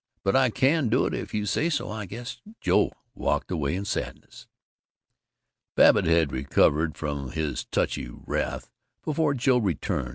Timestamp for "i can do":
0.35-1.05